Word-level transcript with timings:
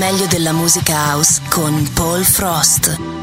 meglio 0.00 0.26
della 0.26 0.52
musica 0.52 0.94
house 0.94 1.42
con 1.50 1.86
Paul 1.92 2.24
Frost. 2.24 3.19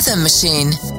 Rhythm 0.00 0.22
machine. 0.22 0.89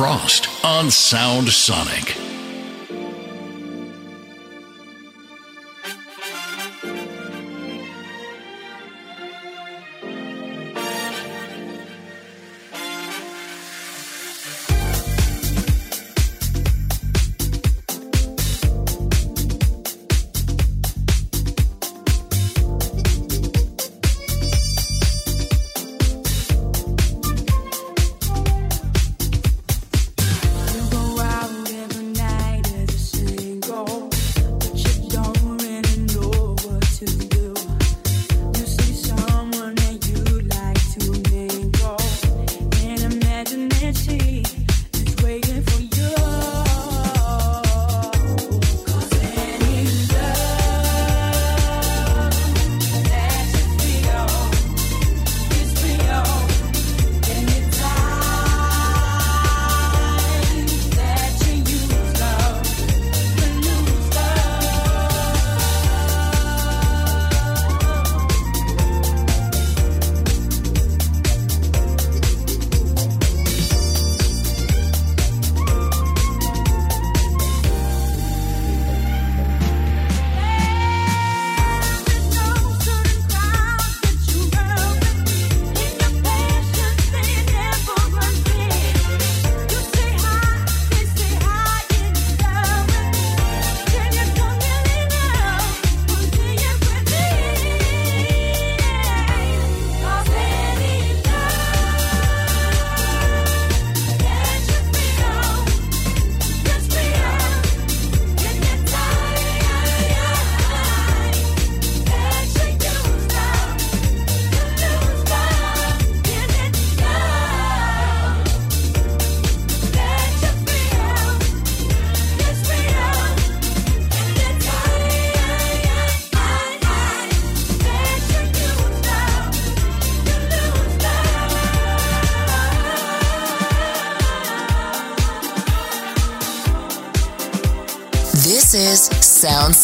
Frost 0.00 0.48
on 0.64 0.90
Sound 0.90 1.50
Sonic. 1.50 2.09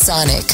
Sonic. 0.07 0.46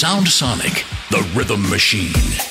Sound 0.00 0.28
Sonic, 0.28 0.86
the 1.10 1.20
rhythm 1.34 1.60
machine. 1.68 2.49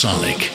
Sonic. 0.00 0.49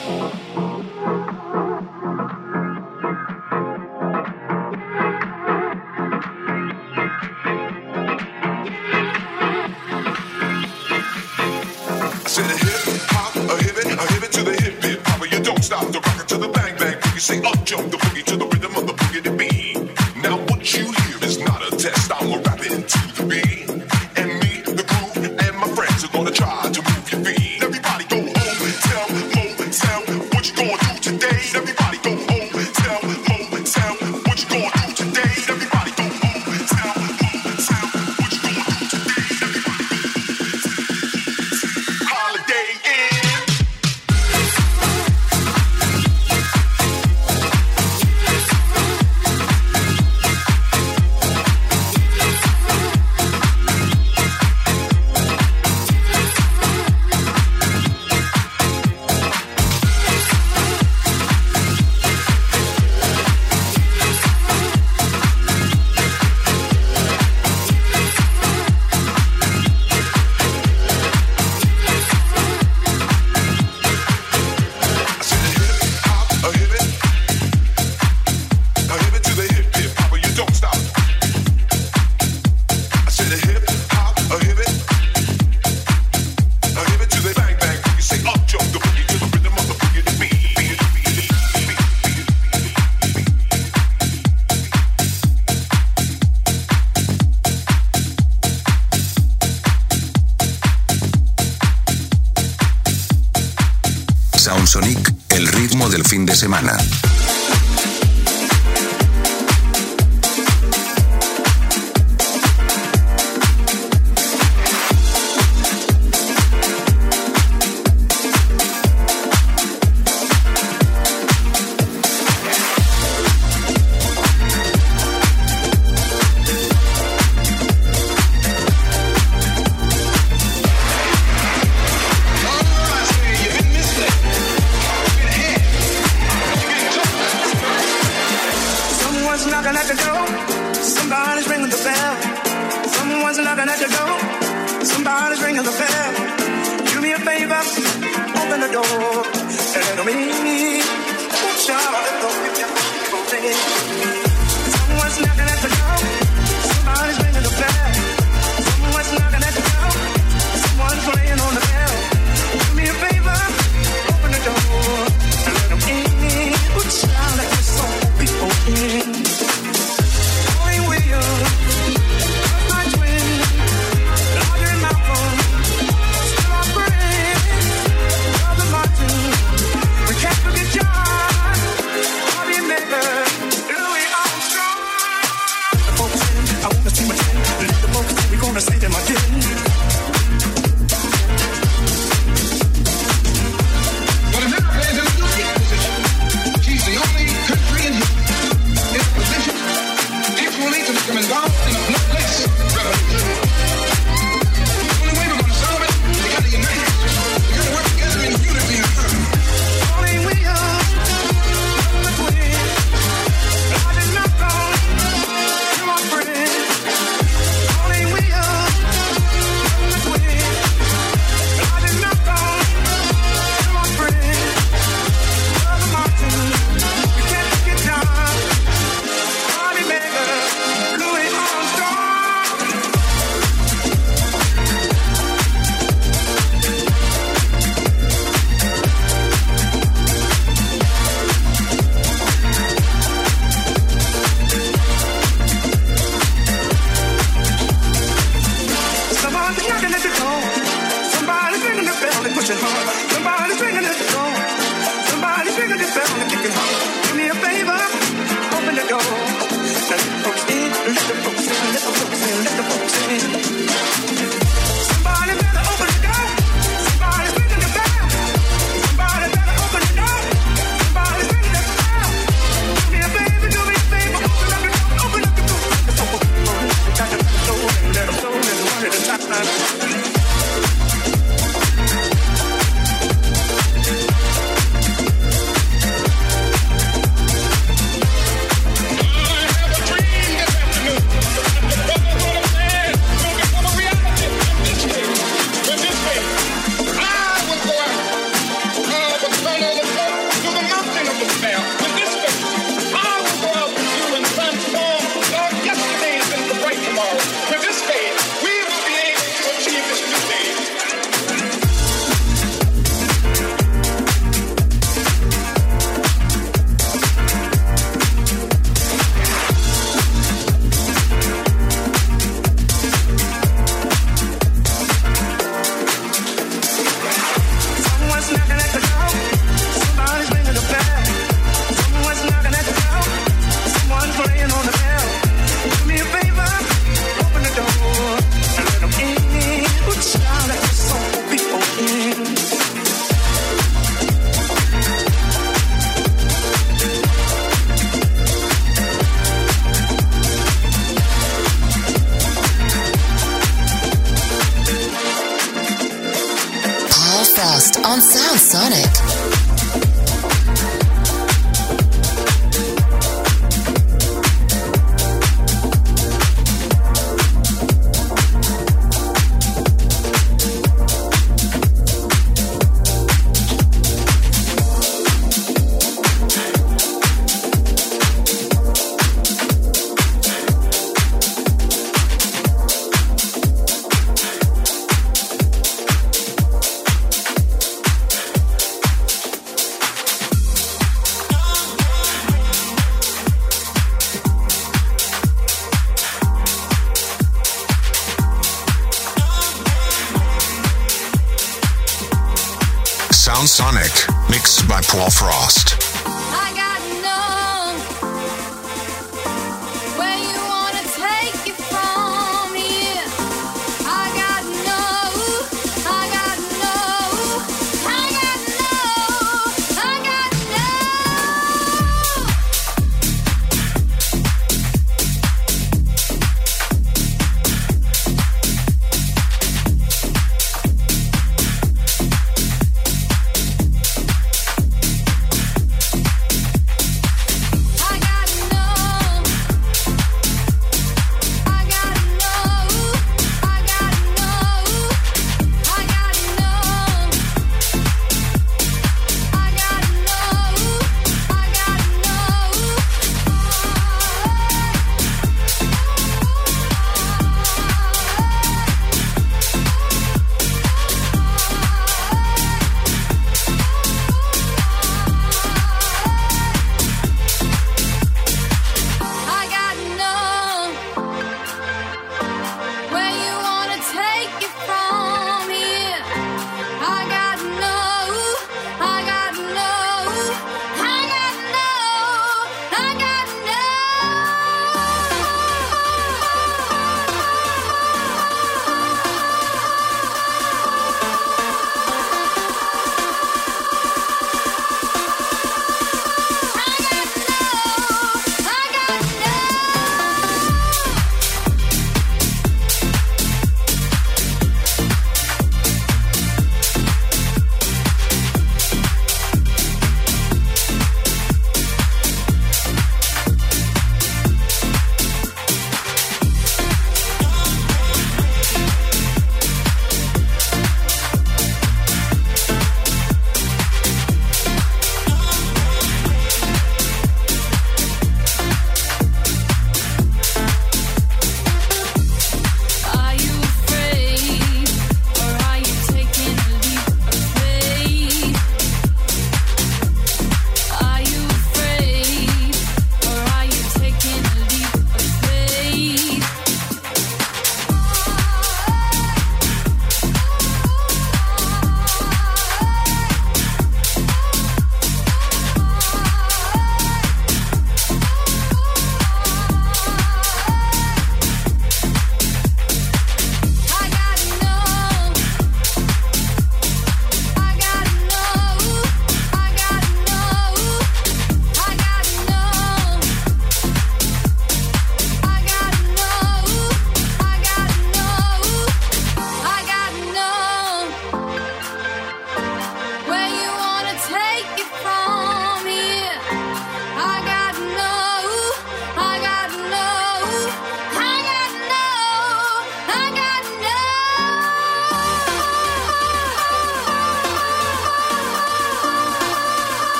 Semana. 106.36 106.85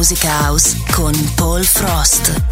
Musica 0.00 0.30
house 0.30 0.76
con 0.94 1.12
Paul 1.36 1.62
Frost. 1.62 2.49